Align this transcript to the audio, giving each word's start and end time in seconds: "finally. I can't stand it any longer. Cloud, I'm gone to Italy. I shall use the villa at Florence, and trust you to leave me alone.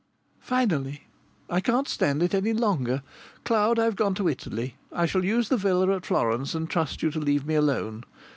"finally. 0.39 1.03
I 1.47 1.61
can't 1.61 1.87
stand 1.87 2.23
it 2.23 2.33
any 2.33 2.53
longer. 2.53 3.03
Cloud, 3.45 3.77
I'm 3.77 3.93
gone 3.93 4.15
to 4.15 4.27
Italy. 4.27 4.77
I 4.91 5.05
shall 5.05 5.23
use 5.23 5.49
the 5.49 5.57
villa 5.57 5.95
at 5.95 6.07
Florence, 6.07 6.55
and 6.55 6.67
trust 6.67 7.03
you 7.03 7.11
to 7.11 7.19
leave 7.19 7.45
me 7.45 7.53
alone. 7.53 8.05